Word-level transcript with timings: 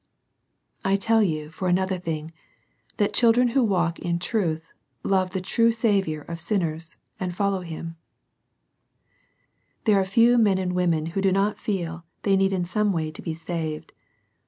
I 0.83 0.95
tell 0.95 1.21
you, 1.21 1.51
for 1.51 1.67
another 1.67 1.99
thing, 1.99 2.33
that 2.97 3.13
children 3.13 3.49
who 3.49 3.63
walk 3.63 3.99
in 3.99 4.17
truth 4.17 4.65
love 5.03 5.29
the 5.29 5.41
true 5.41 5.71
Saviour 5.71 6.23
of 6.23 6.41
sin 6.41 6.61
ners^ 6.63 6.95
and 7.19 7.35
follow 7.35 7.61
Him, 7.61 7.97
There 9.83 9.99
are 10.01 10.05
few 10.05 10.39
men 10.39 10.57
and 10.57 10.73
women 10.73 11.05
who 11.13 11.21
do 11.21 11.29
not 11.29 11.59
feel 11.59 12.03
they 12.23 12.35
need 12.35 12.51
in 12.51 12.65
some 12.65 12.91
way 12.91 13.11
to 13.11 13.21
be 13.21 13.35
saved. 13.35 13.91